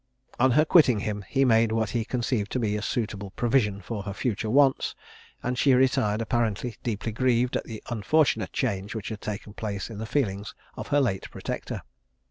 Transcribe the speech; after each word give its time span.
On 0.39 0.49
her 0.57 0.65
quitting 0.65 1.01
him, 1.01 1.23
he 1.29 1.45
made 1.45 1.71
what 1.71 1.91
he 1.91 2.03
conceived 2.03 2.51
to 2.53 2.59
be 2.59 2.75
a 2.75 2.81
suitable 2.81 3.29
provision 3.29 3.81
for 3.83 4.01
her 4.01 4.13
future 4.13 4.49
wants, 4.49 4.95
and 5.43 5.59
she 5.59 5.75
retired 5.75 6.21
apparently 6.23 6.75
deeply 6.81 7.11
grieved 7.11 7.55
at 7.55 7.65
the 7.65 7.83
unfortunate 7.87 8.51
change 8.51 8.95
which 8.95 9.09
had 9.09 9.21
taken 9.21 9.53
place 9.53 9.91
in 9.91 9.99
the 9.99 10.07
feelings 10.07 10.55
of 10.75 10.87
her 10.87 11.01
late 11.01 11.29
protector. 11.29 11.83